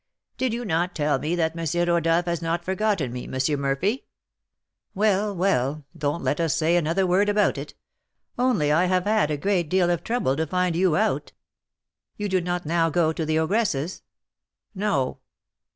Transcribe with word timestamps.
"Did 0.39 0.51
you 0.51 0.65
not 0.65 0.95
tell 0.95 1.19
me 1.19 1.35
that 1.35 1.55
M. 1.55 1.87
Rodolph 1.87 2.25
has 2.25 2.41
not 2.41 2.65
forgotten 2.65 3.13
me, 3.13 3.27
M. 3.31 3.61
Murphy?" 3.61 4.07
"Well, 4.95 5.35
well, 5.35 5.85
don't 5.95 6.23
let 6.23 6.39
us 6.39 6.55
say 6.57 6.75
another 6.75 7.05
word 7.05 7.29
about 7.29 7.55
it; 7.55 7.75
only 8.35 8.71
I 8.71 8.85
have 8.85 9.03
had 9.05 9.29
a 9.29 9.37
great 9.37 9.69
deal 9.69 9.91
of 9.91 10.03
trouble 10.03 10.35
to 10.37 10.47
find 10.47 10.75
you 10.75 10.95
out. 10.95 11.33
You 12.17 12.27
do 12.29 12.41
not 12.41 12.65
now 12.65 12.89
go 12.89 13.13
to 13.13 13.23
the 13.27 13.37
ogress's?" 13.37 14.01
"No." 14.73 15.19